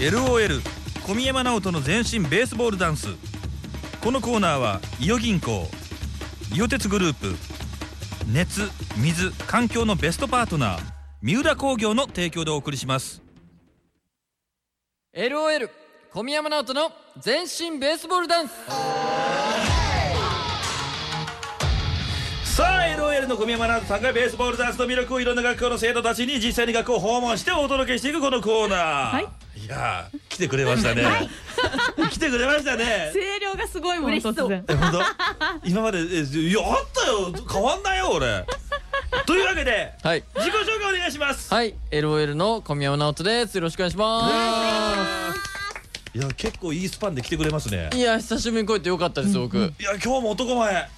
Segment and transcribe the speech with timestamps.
[0.00, 0.62] LOL
[1.06, 3.08] 小宮山直人の全身ベースボールダンス。
[4.02, 5.68] このコーナーは伊予銀行
[6.54, 7.34] 伊予鉄グループ
[8.32, 8.62] 熱
[8.96, 10.80] 水環境のベストパートナー
[11.20, 13.20] 三浦工業の提供でお送りします。
[15.14, 15.68] LOL
[16.14, 18.52] 小宮山直人の全身ベースボールダンス。
[22.56, 29.39] さあ LOL の小宮山直人さんがベースボールダンスの魅力をいろんな学校の生徒たちに実際に学校を訪問してお届けしていくこのコーナー、はいい
[29.70, 31.04] やー来てくれましたね、
[32.10, 33.10] 来てくれましたね。
[33.12, 34.32] 声量がすごいもん嬉しそう。
[34.32, 35.00] 突然え本当？
[35.64, 37.32] 今までえいやあったよ。
[37.50, 38.44] 変わんないよ俺。
[39.26, 40.24] というわけではい。
[40.36, 41.52] 自己紹介お願いします。
[41.52, 41.74] はい。
[41.90, 43.54] LOL の小宮山直人です。
[43.56, 45.32] よろしくお願いしま
[46.12, 47.88] いや結構いいスパンで来てくれますね。
[47.92, 49.56] すいや久しぶりに来れてよかったです僕。
[49.56, 50.72] いいや今日も男前。
[50.72, 50.88] や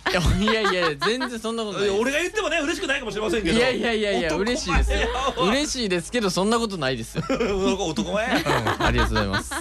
[0.40, 1.90] いやいや全然そんなことない。
[1.90, 3.58] 俺が言ってもね嬉しくないかもしれませんけど。
[3.58, 4.90] いやいやいやいや嬉しいです
[5.38, 7.24] 嬉しいですけどそんなことないですよ。
[7.28, 9.54] 男男前ありがとうございます。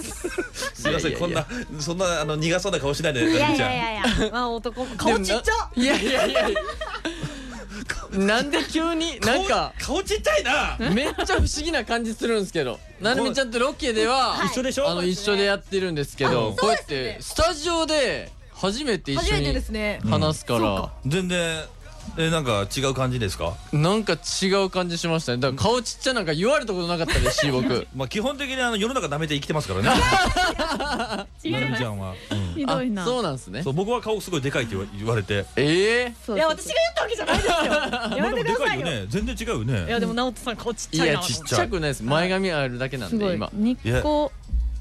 [0.72, 1.46] すいませんこんな
[1.80, 4.06] そんなあの苦そうな顔しないでいやいちゃんやいや。
[4.06, 5.70] いやまあ男顔ちっちゃ。
[5.76, 6.48] いやいやいや
[8.12, 10.90] なんで急になんか顔顔ちっちゃいな。
[10.90, 14.88] めっちゃ不思議な感じするんですけど なるみちゃんとロケでは一緒でしょ？
[14.88, 20.00] あの一緒でやってるんですけどこうやってスタジオで初めて一緒にすね。
[20.08, 20.92] 話すから。
[21.06, 21.64] 全然
[22.18, 23.54] えなんか違う感じですか？
[23.72, 25.38] なんか違う感じしましたね。
[25.38, 27.86] だから顔ちっちゃなんか言われたことなかったですし 僕。
[27.96, 29.88] まあ基本的にあの世の中舐めて生きてますからね。
[31.50, 32.54] なるみちゃんは、うん。
[32.54, 33.02] ひどいな。
[33.02, 33.62] あそうなんですね。
[33.62, 35.44] そう僕は顔すごいでかいって言われて。
[35.56, 37.54] ええそういや私が言ったわけじゃないですよ。
[37.54, 38.22] やめてくださいよ。
[38.22, 39.06] まあでもでかいよね。
[39.08, 39.86] 全然違うよね。
[39.86, 42.02] いやでも直人さん顔ちっいちゃいなやちっちゃくないです。
[42.02, 43.28] 前髪あるだけなんすごい。
[43.30, 43.46] で今。
[43.56, 44.32] 2個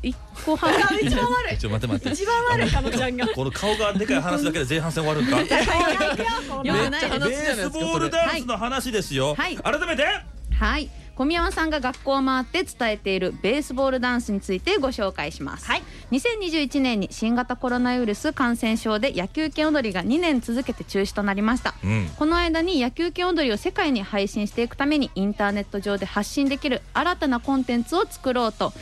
[0.04, 0.72] 1個半。
[1.02, 1.58] 一番悪い。
[1.58, 2.14] ちょ待って待って。
[2.14, 3.28] 一番悪いかのちゃんが。
[3.28, 9.56] この顔がでかい話だけで前半戦終わるんかベよくないめっちゃ話すじゃないですかースボールダンスの話ですよ、はい。
[9.58, 10.06] 改めて。
[10.54, 10.90] はい。
[11.16, 15.84] 小宮山さんが学校を回って伝えているベースボールダンスについてご紹介します、はい。
[16.12, 21.76] 2021年に新型コロナウイルス感染症で野球拳踊りが2年続けて中止となりました。
[21.84, 22.10] うん。
[22.18, 28.74] この間に野球拳踊りを世界に配信していくためにインターネット上で発信できる新たなコンテンツを作ろうと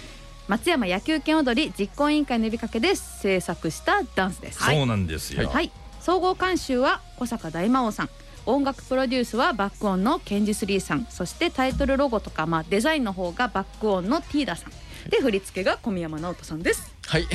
[0.50, 4.64] 松山野球拳踊り実行委員会の呼びかけで制作したダンスです。
[4.64, 5.72] そうなんですよ、はい、
[6.02, 8.10] 総合監修は小坂大魔王さん。
[8.48, 11.06] 音楽プロデュースはバックオンのケンジスリーさん。
[11.08, 14.72] そしてタイトルロゴとか、まあ、デザインの方がバックオンのティーダさん。
[15.12, 16.96] で振り付けが小宮山直人さんです。
[17.06, 17.28] はい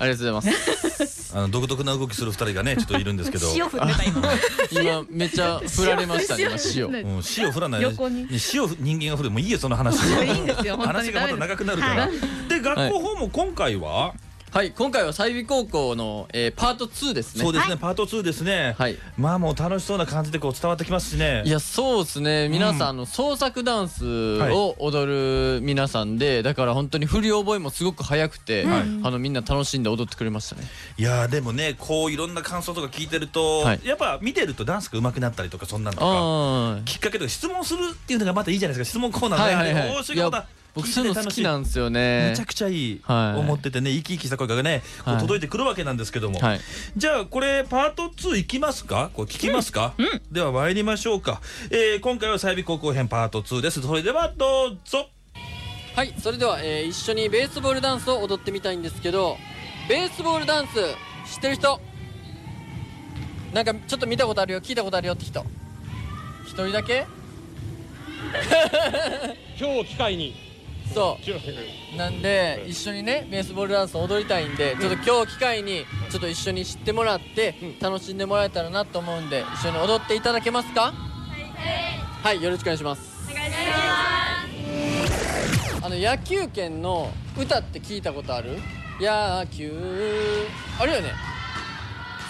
[0.00, 1.32] ありがとうございます。
[1.36, 3.52] あの独特な動きする二人がねちょっといるんですけど。
[3.54, 4.32] 塩振ってた今。
[4.72, 6.90] 今めっちゃ振られましたね今塩。
[6.90, 7.82] ねうん、塩振らない。
[7.82, 8.22] 横に。
[8.22, 9.30] ね塩人間が振る。
[9.30, 10.02] もういいよその話。
[10.06, 11.10] いいんですよ本当に。
[11.10, 12.08] 話がまた長くなるから。
[12.48, 14.14] で学校訪問今回は、
[14.52, 17.44] はい今回は済美高校の、えー、パート2ですね。
[17.44, 18.98] そうですね、パート2ですね、はい。
[19.16, 21.44] まあもう楽しそうな感じでこう伝わってきますしね。
[21.46, 22.48] いやそうですね。
[22.48, 22.82] 皆さん、うん。
[22.82, 28.80] あの創作ダンスを踊る皆さんで、だから本当に振り覚えもすごく早くて、はい。
[29.04, 30.62] あのみんな楽しんで踊ってくれましたね。
[30.98, 33.80] いやーでもねこういろんな感想とか聞いてると、はい。
[33.84, 38.98] やっぱ見てるとダンスが上手くなったりとかそんなのとかあきっかけとか質問するっていうのがまたいいじゃないですか。
[38.98, 39.96] 質問コーナーあで、はいはいはい。
[39.96, 42.30] おーしまた僕そういうの好きなんですよね。
[42.30, 46.60] めちゃくちゃいい、はい思っててね生き生きした声がねこうはい届いてくるわけなんですけども、はい。
[46.96, 49.10] じゃあこれパート2いきますか？
[49.14, 49.94] これ聞きますか、
[50.30, 53.82] では参りましょうか、えー今回は済美高校編パート2です。
[53.82, 55.08] それではどうぞ。
[55.96, 59.36] はいそれでは、えー一緒にベースボールダンスを踊ってみたいんですけど
[59.88, 60.74] ベースボールダンス
[61.34, 61.80] 知ってる人？
[63.52, 65.44] なんかちょっと見たことあるよ聞いたことあるよって人。
[66.44, 67.06] 一人だけ？
[69.58, 70.34] 今日を機会に
[70.92, 71.18] そ
[71.94, 71.96] う。
[71.96, 80.92] なんで一緒にねベースボールダンスを踊りたいんでちょっと今日機会にちょっと一緒に知ってもらって楽しんでもらえたらなと思うんで一緒に踊っていただけますか？
[82.22, 83.30] はいよろしくお願いします。
[83.30, 83.56] お願いしま
[85.78, 85.84] す。
[85.86, 88.58] あの野球拳の歌って聞いたことある？
[89.00, 89.72] 野球。
[90.78, 91.12] あるよね。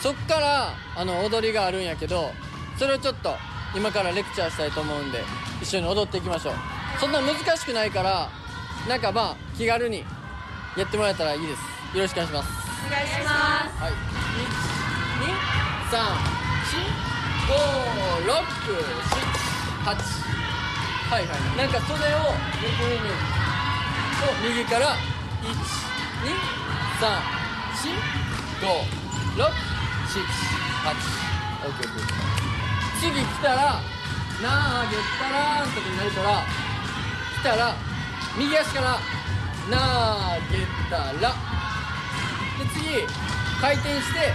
[0.02, 2.30] そっからあの踊りがあるんやけど
[2.78, 3.34] それをちょっと
[3.76, 5.18] 今からレクチャーしたいと思うんで
[5.60, 6.54] 一緒に踊っていきましょう。
[7.00, 8.30] そんな難しくないから
[8.88, 10.04] なんかまあ気軽に
[10.76, 11.60] やってもらえたらいいです。
[11.96, 12.48] よろしくお願いします。
[12.86, 13.24] お願いしま
[13.68, 13.82] す。
[13.82, 13.92] はい。
[15.90, 16.00] 1234567
[21.10, 21.38] はいはい。
[21.56, 22.94] なんか袖を横に
[24.20, 24.96] を右から
[28.60, 29.42] 1234567
[30.80, 30.94] 8
[31.62, 32.04] オッケーオッケー。
[33.00, 33.56] 次来たら
[34.36, 36.26] 投げたらーんとかになるから
[37.40, 37.74] 来たら
[38.38, 38.98] 右足から
[39.68, 39.72] 投
[40.50, 41.34] げたら。
[42.58, 43.06] で次
[43.60, 44.32] 回転して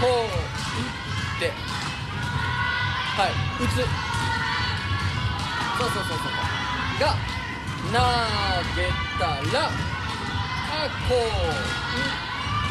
[0.00, 1.52] こう打って。
[3.16, 3.30] はい
[3.62, 3.70] 打つ。
[5.78, 6.30] そうそうそうそう。
[7.00, 7.04] が
[7.86, 7.98] 投
[8.74, 8.78] げ
[9.18, 9.70] たらあ
[11.08, 11.58] こう打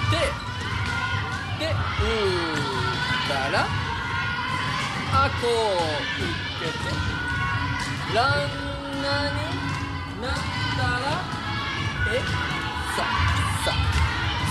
[0.08, 0.16] って。
[1.58, 1.76] で打っ
[3.28, 3.56] たら
[5.14, 5.50] あこう
[6.22, 6.86] 打ってて。
[8.14, 9.75] ランナーに
[10.32, 10.34] っ
[10.78, 10.88] たら
[12.16, 12.18] え？
[12.96, 13.04] さ
[13.66, 13.68] さ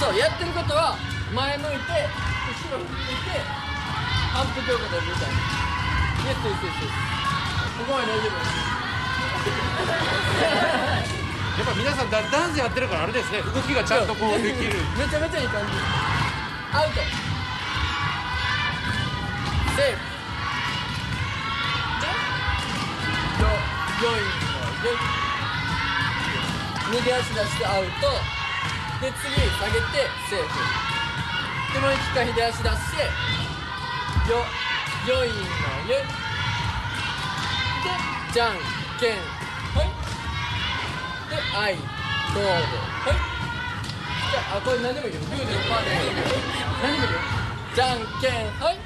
[0.00, 0.96] そうやってることは
[1.34, 1.78] 前向いて後
[2.70, 2.86] ろ向い
[3.24, 3.40] て
[4.32, 5.34] 反復横跳びみたいな。
[6.24, 6.72] イエスイエスイエス
[7.78, 8.30] ここまで大丈夫
[11.54, 13.40] やっぱ皆さんダダンスやってるからあれですね。
[13.42, 14.74] 動きがちゃんとこうできる。
[14.98, 15.72] めちゃめちゃいい感じ。
[16.76, 16.94] アウト。
[19.76, 19.98] セーフ。
[22.00, 22.06] で
[23.42, 23.54] よよ
[24.18, 24.94] いのよい
[26.92, 27.90] 右足出してアウト。
[29.00, 30.52] で次下げてセーフ。
[31.74, 33.02] でもう一回左足出して
[34.30, 34.36] よ
[35.06, 35.36] よいのよ
[35.88, 36.02] い。
[37.82, 37.88] で
[38.32, 38.52] じゃん
[39.00, 39.18] けん。
[39.74, 39.86] はい。
[41.30, 41.76] であい。
[41.76, 42.54] どうぞは
[43.10, 43.14] い。
[44.30, 45.20] じゃあこれ何でもいいよ。
[45.20, 46.04] グーでもパーでもい。
[46.04, 46.12] いよ
[46.82, 47.18] 何でもいいよ。
[47.74, 48.30] じゃんけん。
[48.60, 48.78] はい。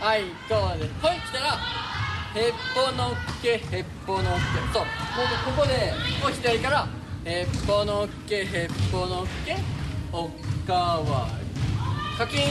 [0.00, 1.58] あいこうではい来たら
[2.34, 4.28] へっぽのっけへっぽのっけ
[4.72, 4.82] そう。
[4.84, 6.86] もうここでこう左から
[7.26, 9.56] へっぽのっけへっぽのっけ
[10.12, 10.28] お
[10.66, 12.18] かわり。
[12.18, 12.38] 課金。
[12.38, 12.44] で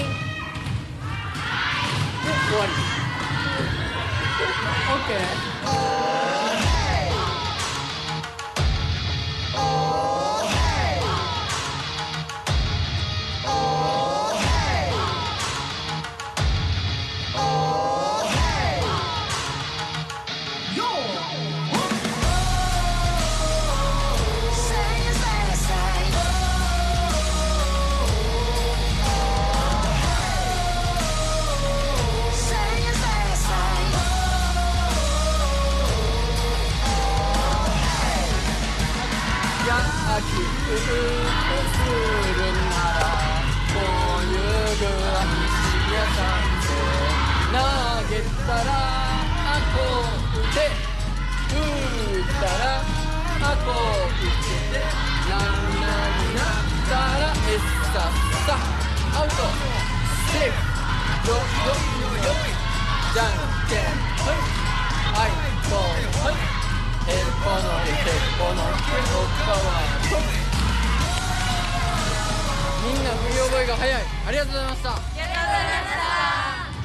[2.49, 2.71] 終わり。
[5.89, 5.92] オ
[52.33, 54.81] ったらあこう打てて
[55.29, 57.61] ランナーになったらえっ
[57.93, 58.57] さっさ
[59.13, 59.35] アウト
[60.31, 60.57] セーフ
[61.29, 62.33] よよよよ
[63.13, 63.37] じゃん
[63.69, 63.85] けん
[64.23, 64.41] はい
[65.13, 65.29] はい
[65.69, 65.77] こう
[66.25, 66.33] はい
[67.05, 70.33] えっぽのけてっぽのけおかわり
[72.83, 74.89] みんな振り覚えが早いありがとうございました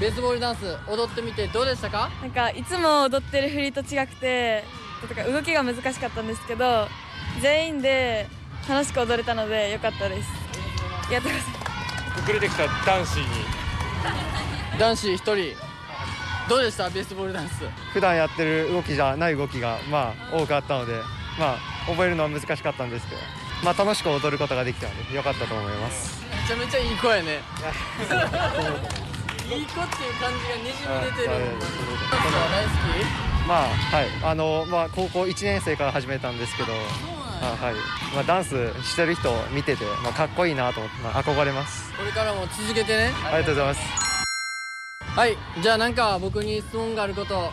[0.00, 4.62] ベースボールダンス踊ってみてどうでしたかなんかいつも踊ってる振りと違くて
[5.06, 6.89] とか動きが難しかったんですけど
[7.41, 8.27] 全員で
[8.69, 10.29] 楽しく踊れたので良かったです。
[11.06, 12.23] ありがとうございます。
[12.23, 13.27] 遅れてきた男子に。
[14.79, 15.56] 男子一人。
[16.49, 16.89] どうでした？
[16.91, 17.62] ベースボールダンス。
[17.93, 20.95] 普段やってる動きじゃない動きがまあ多くあったので
[21.39, 21.59] まあ
[21.91, 23.21] 覚えるのは難しかったんですけど
[23.65, 26.23] まあ楽しく踊ることができたので良かったと思います。
[26.31, 27.41] めちゃめちゃいい子や ね。
[29.49, 31.31] いい子っていう感じがにじみ出てる。
[31.31, 31.41] はい
[32.11, 32.73] ダンスは大好き
[33.49, 34.06] まあはい。
[34.23, 36.69] あのまあ高校1年生から始めたんですけど
[37.43, 37.75] あはい。
[38.15, 38.55] まあダンス
[38.85, 41.91] してる人を見ててまあかっこいいなと思って、まあ、憧れます。
[41.97, 43.11] これからも続けてね。
[43.25, 43.81] ありがとうございます。
[45.00, 45.37] はい。
[45.62, 47.50] じゃあなんか僕に質問があること。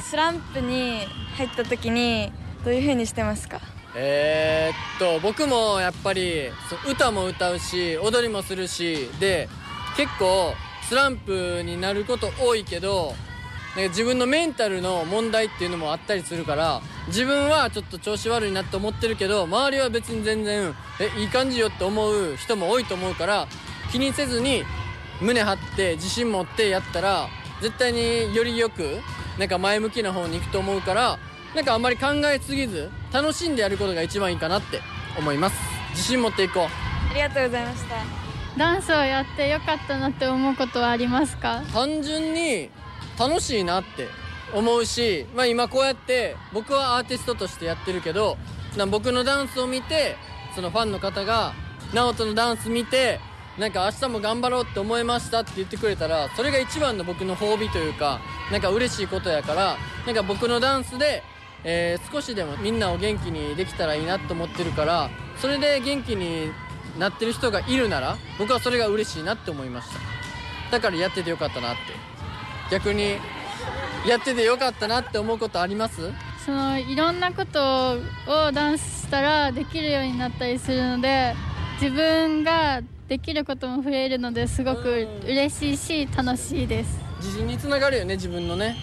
[0.00, 1.00] スランプに
[1.36, 2.30] 入った時に
[2.64, 3.60] どういう風にしてますか？
[3.96, 6.50] えー、っと僕もやっぱり
[6.88, 9.48] 歌も歌うし踊りもするしで
[9.96, 10.52] 結構
[10.88, 13.14] スランプになること多いけど
[13.76, 23.46] なんか自分のメンタルの問題っていうのもあったりするから自分はちょっと調子悪いなって思ってるけど周りは別に全然えいい感じよって思う人も多いと思うから
[23.90, 24.64] 気にせずに
[25.20, 27.28] 胸張って自信持ってやったら
[27.60, 29.00] 絶対によりよく
[29.38, 31.18] なんか前向きな方に行くと思うから
[31.54, 34.80] なんかあんまり考えすぎず楽しんでやることが一番いいかなって
[35.16, 35.56] 思います。
[35.90, 36.64] 自信持っていこう。
[37.10, 37.94] ありがとうございました。
[38.58, 41.62] ダンスをやってよかったなって思うことはありますか？
[41.72, 42.70] 単純に
[43.18, 44.08] 楽しいなって
[44.54, 48.36] 思うし、まあ、今こうやって僕はアーティストとしてやってるけど
[48.90, 50.16] 僕のダンスを見て
[50.54, 51.54] そのファンの方が
[51.92, 53.20] 直人のダンス見て
[53.58, 61.22] なんか明日も頑張ろうって思いましたって言ってくれたらそれが一番の僕の褒美というかなんか嬉しいことやからなんか僕のダンスで、
[61.62, 66.52] えー少しでもみんなを元気にできたらいいなと思ってるからそれで元気に
[66.98, 69.98] なってる人がいるなら僕はそれが嬉しいなって思いました。
[70.70, 72.13] だからやっててよかったなって。
[72.70, 73.16] 逆に
[74.06, 76.10] やっててよかったなって思うことあります？
[76.44, 77.92] そのいろんなこと
[78.26, 81.34] をダンスしたらできるようになったりするので
[81.80, 86.98] 自分ができることも増えるのですごく嬉しいし楽しいです。
[87.18, 88.76] 自信につながるよね自分のね。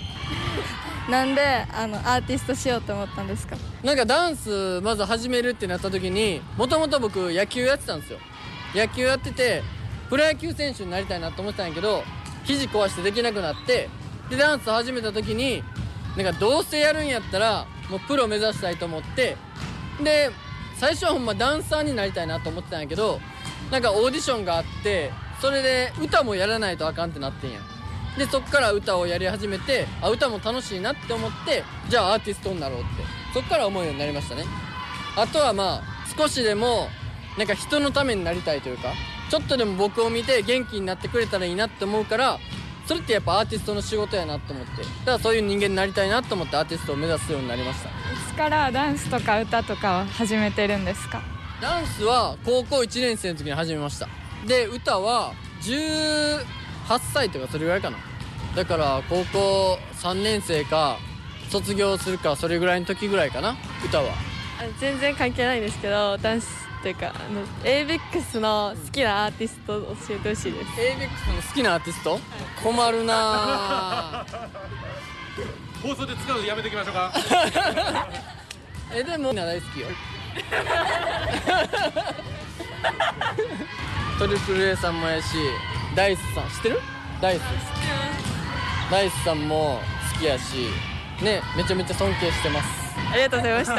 [1.09, 1.41] なんで
[1.75, 3.55] あのアーティストしようと思ったんですか？
[3.83, 8.19] なんかダンスまず始めるってなった時にもともと僕野球やってたんですよ。
[8.73, 9.61] 野球やってて
[10.09, 12.03] プロ野球選手になりたいなと思ってたんやけど
[12.45, 13.89] 肘壊してできなくなって
[14.29, 15.63] でダンス始めた時に
[16.17, 19.37] なんかどうせやるんやったらもうプロ目指したいと思って
[20.03, 20.31] で
[20.77, 23.19] 最初はほんまダンサーになりたいなと思ってたんやけど
[23.71, 27.59] なんかオーディションがあってそれで歌もやらないとあかんってなってんや。
[28.17, 33.21] でそっから歌をやり始めてあ歌も楽しいなって思ってじゃあアーティストになろうって。
[33.33, 34.43] そっから思うようになりましたね。
[35.15, 35.83] あとはまあ
[36.17, 36.89] 少しでも
[37.37, 38.93] なんか人のためになりたいというか
[39.31, 42.37] ちょっとでも僕を見て元気になってくれたらいいなって思うから
[42.85, 44.81] それってやっぱアーティストの仕事やなと思って。
[44.81, 47.87] だからそういう人間になりたいなと思ってアーティストを目指すようになりました。
[47.87, 47.91] い
[48.27, 51.21] つからダンスとか歌とかを始めてるんですか？
[51.61, 54.09] ダンスは高校1年生の時に始めました。
[54.45, 56.43] で歌は18
[57.13, 57.97] 歳とかそれぐらいかな。
[58.53, 60.97] だから高校3年生か
[61.49, 64.11] 卒業するかそれぐらいの時ぐらいかな歌は。
[64.59, 70.71] あ全然関係ないんですけどダンスっていうかあの ABEX の好きなアーティストを教えてほしいです。
[70.81, 72.19] ABEX の好きなアーティスト？
[72.63, 74.49] 困るなぁ
[75.87, 77.13] 放送で使うのやめておきましょうか。
[78.93, 79.87] えでもみんな大好きよ。
[84.17, 85.35] トリプル A さんもやし
[85.95, 86.79] ダイスさん知ってる？
[87.21, 87.41] ダイス。
[88.91, 89.79] ダイスさんも
[90.13, 90.67] 好きやし
[91.21, 92.67] ねめちゃめちゃ尊敬してます。
[93.11, 93.73] ありがとうございました。
[93.75, 93.77] い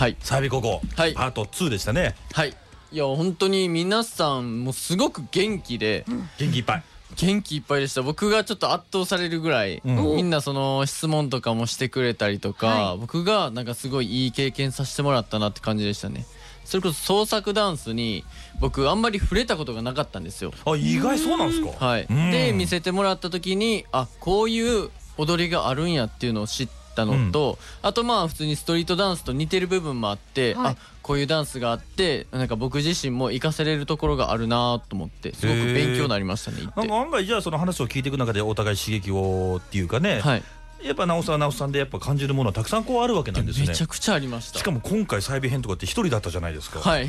[0.00, 0.12] はい。
[0.14, 1.12] ーサービ高校、はい。
[1.12, 2.14] パート2でしたね。
[2.32, 2.56] はい。
[2.90, 6.06] いや本当に皆さんもうすごく元気で、
[6.38, 6.82] 元気いっぱい。
[7.16, 8.00] 元気いっぱいでした。
[8.00, 10.16] 僕がちょっと圧倒されるぐらい、うん。
[10.16, 16.24] みんなその質問とかもしてくれたりとか、僕がなんかすごいいい経験させてもらったなって感じでしたね。
[16.64, 18.24] それこそ創作ダンスに
[18.58, 20.54] 僕あんまり触れたことがなかったんですよ。
[20.64, 21.84] あ意外そうなんですか？
[21.86, 22.06] はい。
[22.08, 22.30] うん。
[22.30, 24.88] で見せてもらった時にあこういう
[25.18, 26.68] 踊りがあるんやっていうのを知っ
[27.06, 30.72] たのと、あとまあ普通にストリートダンスと似てる部分もあって、はい。
[30.72, 36.80] あこういうダンスがあってなんか僕自身も活かせれるところがあるなと思ってすごく勉強になりましたね行って。
[36.80, 40.42] なんか案外じゃあその話を聞いていく中でお互い刺激をっていうかね、はい
[40.82, 43.66] やっぱ直さ直さんでやっぱ感じるものはたくさんこうあるわけなんですね。
[43.66, 44.58] めちゃくちゃありました。
[44.58, 47.08] しかも今回再美編とかって一人だったじゃないですか、はい。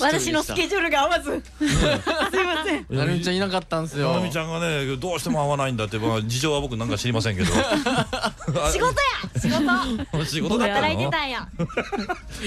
[0.00, 1.42] 私のスケジュールが合わず。
[1.58, 2.86] すいません。
[2.88, 4.12] なるみちゃんいなかったんですよ。
[4.12, 7.52] ななみちゃんがねどうしても合わないんだって、まあ、事情は僕なんか知りませんけど。
[8.72, 8.90] 仕事や
[9.40, 10.24] 仕事。
[10.24, 11.48] 仕事だった働いてのたんや。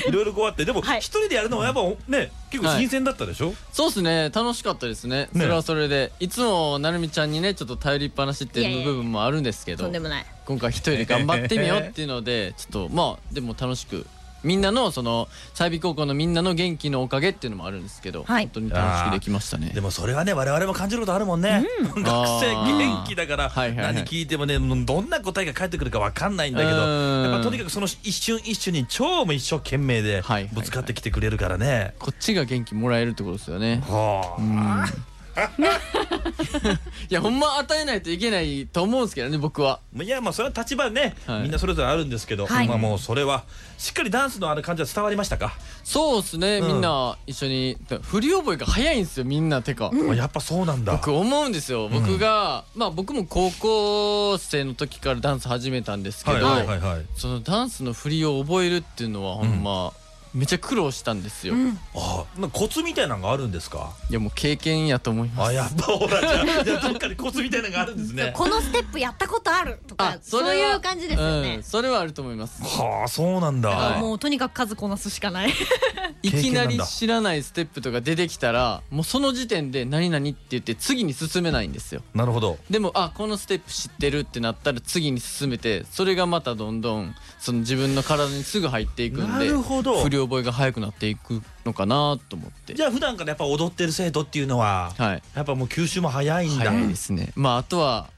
[0.08, 1.00] いろいろこうあってでもはい。
[1.00, 4.30] 一人でやるのはやっぱね結構新鮮だったでしょ、そうですね。
[4.30, 5.28] 楽しかったですね。
[5.34, 6.12] それはそれで。
[6.20, 10.26] いつもなるみちゃんにねちょっと頼りっぱなしっていう部分もあるんですけどとんでもない。
[10.46, 14.06] 今回一人で頑張ってみようっていうのでちょっとまあでも楽しく
[14.44, 18.44] みんなのその済美高校のみんなの元気のおかげっていうのもあるんですけど、はい。
[18.44, 19.72] 本当に楽しくできましたね。
[19.74, 22.06] でもそれはね我々も感じることあるもんね、学
[22.42, 23.94] 生元気だからはいはいはい。
[23.96, 27.24] 何聞いてもねどんな答えが返ってくるか分かんないんだけどうん。
[27.24, 30.56] やっぱとにかくその一瞬一瞬に超も一生懸命ではいはいはい。
[30.56, 33.82] ぶつかってきてくれるからね、こっちが元気もらえるってことですよね。
[33.88, 35.13] はあ、うん
[37.10, 39.80] いやほんま与えないといけないと思うんですけどね僕は。
[40.00, 41.42] いやまあそれは立場ね、はい。
[41.44, 42.68] みんなそれぞれあるんですけど、はい。
[42.68, 43.44] まあもうそれは
[43.78, 46.68] しっかりダンスのある感じは伝わりましたか、そうですね、うん。
[46.68, 47.78] みんな一緒に。
[48.02, 50.94] 振り覚えが早いんですよみんなてか、あやっぱそうなんだ。
[50.94, 51.90] 僕思うんですよ。
[51.90, 56.66] 僕が、まあ僕も高校生の時からダンス始めたんですけど、はい。
[56.66, 57.06] はいはいはい。
[57.16, 59.94] そのダンスの振りを覚えるっていうのはほんま、
[60.34, 61.54] めっちゃ苦労したんですよ、
[61.96, 63.94] あなんかコツみたいなのがあるんですか？
[64.10, 65.50] いやもう経験やと思います。
[65.50, 68.34] あやっぱほらじゃあじゃあどっかにコツみたいなのがあるんですね。
[68.36, 71.56] このステップやったことあるとかそういう感じですよね。
[71.58, 72.64] うん、それはあると思います。
[72.64, 74.02] はあそうなんだ、はい。
[74.02, 75.54] もうとにかく数こなすしかない。
[76.24, 82.02] いきなり知らないステップとか出てきたらもうその時点で何々って言って次に進めないんですよ。
[82.16, 82.58] なるほど。
[82.70, 90.02] でもあこのステップ知ってるってなったら次に進めてそれがまたどんどんその自分の体にすぐ入っていくんなでるほど。
[90.02, 92.74] 振り覚えが早くなっていくのかなと思って。
[92.74, 95.24] じゃあ普段からやっぱ踊ってる生徒っていうのははい。
[95.36, 96.70] やっぱもう吸収も早いんだ。
[96.72, 97.32] 早いですね。
[97.36, 98.10] まああとは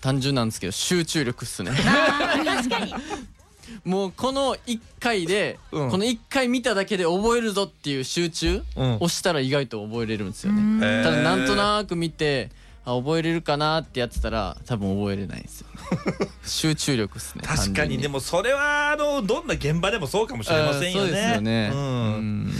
[0.00, 1.70] 単純なんですけど集中力っすね。
[1.72, 2.94] 確かに。
[3.84, 5.90] もうこの1回で、うん。
[5.90, 8.98] この1回見ただけで覚えるぞっていう集中うん。
[9.00, 10.86] をしたら意外と覚えれるんですよね。
[10.86, 11.02] へー。
[11.02, 12.50] ただなんとなく見て
[12.84, 15.66] あ覚えれるかなってやってたら多分覚えれないんですよ
[16.44, 17.98] 集中力っすね確かに。
[17.98, 21.08] でももそれはあのどんな現場でもそうかもしれませんよね。
[21.08, 21.70] そうですよね。
[21.72, 22.44] ううん。
[22.46, 22.52] ん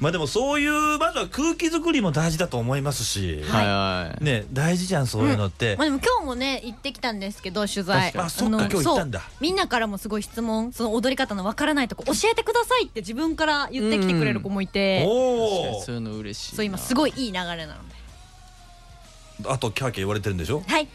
[0.00, 4.24] まあでもそういうまずは空気作りも大事だと思いますし、はいはい。
[4.24, 5.76] ね大事じゃんそういうのって。
[5.76, 8.12] まあ、でも今日もね行ってきたんですけど取材。
[8.16, 9.22] あそっかの今日行ったんだ。
[9.40, 15.04] みんなからもすごい質問その踊り方のわからないとこ教えてくださいって自分から言ってきてくれる子もいて。
[15.06, 16.56] おそういうの嬉しいな。
[16.56, 17.66] そう今すごいいい流れなので。
[17.66, 17.95] お
[19.44, 20.62] あとキャーキャー言われてるんでしょ？
[20.66, 20.84] はい。
[20.84, 20.88] い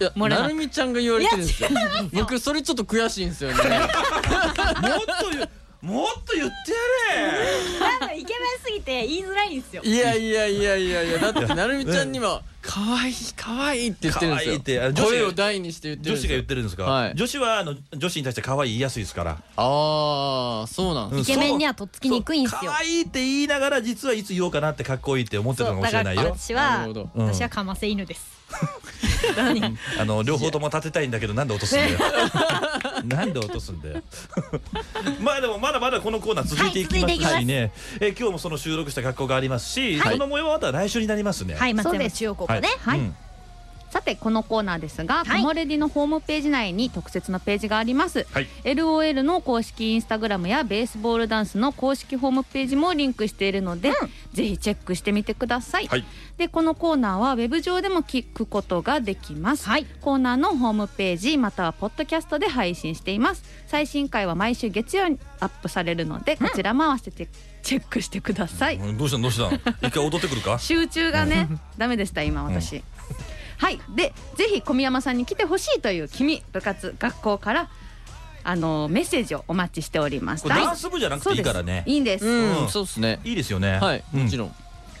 [0.00, 1.68] なくなるみちゃんが言われてるんですよ。
[2.12, 3.56] 僕それちょっと悔しいんですよね。
[3.56, 3.64] もっ
[5.20, 5.48] と言う
[5.82, 6.72] もっと言って
[7.12, 7.98] やれ。
[8.00, 9.82] なんかイケメンすぎて言いづらいんですよ。
[9.82, 14.50] いやいやいやいやいやだってなるみちゃんにも可愛い可愛いって言ってるんですよ。
[14.50, 16.28] 可愛いってあ女子声を大にして言ってるんですよ。
[16.28, 17.12] 女子が言ってるんですか、はい。
[17.14, 19.30] 女子はあの女子に対して可愛い言いやすいですから。
[19.56, 21.20] ああそうなんうん。
[21.20, 22.70] イケメンにはとっつきにくいんですよ。
[22.70, 26.22] 可愛いって言いながら実はいつ言おうかなってかっこいいって思ってたのかもしれないよ。
[26.22, 28.35] 私は私はかませ犬です
[29.98, 31.98] あの両方とも立てたいんだけどなんで落とすんだよ。
[33.04, 34.02] なんで落とすんだよ。
[35.20, 37.38] まあでもまだまだこのコーナー続いていきます。
[37.40, 40.12] しね、え今日もその収録した学校がありますし、はい。
[40.12, 41.54] その模様はまた来週になりますね。
[41.54, 42.16] はい松山そうです。
[42.18, 42.68] 中央高校ね。
[42.80, 42.98] はい。
[42.98, 43.16] うん
[43.90, 45.40] さてこのコーナーですが、はい。
[45.40, 48.48] コモレディのホームページ内に特設のページがあります、はい。
[48.64, 53.92] LOL の公式インスタグラムやベースボールダンスの公式ホームページもリンクしているので、
[54.32, 56.04] ぜひチェックしてみてください、はい。
[56.36, 59.66] でこのコーナーはウェブ上でも聞くことができます、
[60.00, 63.44] コーナーのホームページまたはポッドキャストで配信しています。
[63.66, 67.28] 最新回は毎週月曜にアップされるのでこちらも合わせて
[67.62, 68.98] チェックしてください、うん。
[68.98, 69.22] どうしたの？
[69.22, 69.56] どうしたの？
[69.82, 70.58] 一回踊ってくるか？
[70.58, 72.82] 集中がねダメでした今私、
[73.58, 73.80] はい。
[73.94, 77.68] でぜひ小宮山さんに来てほしいという君部活学校から
[78.44, 80.44] あのメッセージをお待ちしております。
[80.44, 81.82] これダンス部じゃなくていいからね。
[81.84, 82.68] いいんです、うん、うん。
[82.68, 83.18] そうですね。
[83.24, 83.78] いいですよね。
[83.80, 84.04] はい。
[84.14, 84.22] うん。
[84.22, 84.54] もちろん、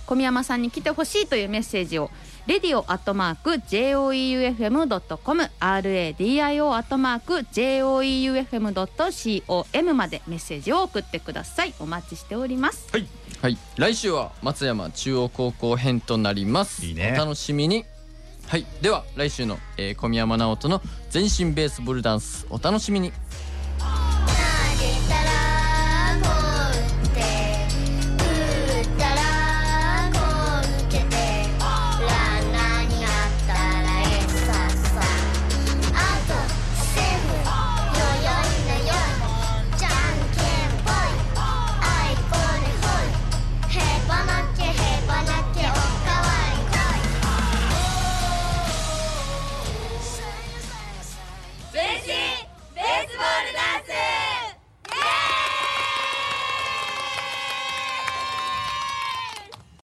[0.04, 2.10] 小宮山さんに来てほしいというメッセージを
[2.48, 8.74] レディオアットマーク JOEUFM.com RADIO アットマーク JOEUFM.com
[9.94, 11.74] までメッセージを送ってください。
[11.78, 12.88] お待ちしております。
[12.92, 13.06] はい。
[13.76, 16.84] 来週は松山中央高校編となります。
[16.84, 17.12] いいね。
[17.16, 17.84] お楽しみに
[18.48, 18.66] はい。
[18.80, 23.12] では来週の、えー、小宮山直人の全身ベースボールダンスお楽しみに。